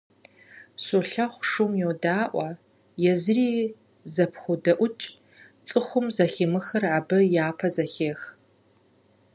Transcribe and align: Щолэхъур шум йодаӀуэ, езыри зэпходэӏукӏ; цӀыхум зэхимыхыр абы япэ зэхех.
Щолэхъур 0.83 1.45
шум 1.51 1.71
йодаӀуэ, 1.81 2.49
езыри 3.11 3.49
зэпходэӏукӏ; 4.13 5.05
цӀыхум 5.67 6.05
зэхимыхыр 6.15 6.83
абы 6.97 7.17
япэ 7.47 7.67
зэхех. 7.75 8.21